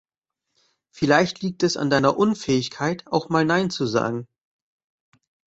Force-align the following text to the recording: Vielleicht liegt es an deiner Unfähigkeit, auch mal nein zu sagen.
Vielleicht 0.89 1.43
liegt 1.43 1.61
es 1.61 1.77
an 1.77 1.91
deiner 1.91 2.17
Unfähigkeit, 2.17 3.05
auch 3.05 3.29
mal 3.29 3.45
nein 3.45 3.69
zu 3.69 3.85
sagen. 3.85 4.27